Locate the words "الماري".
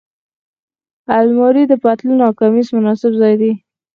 1.17-1.63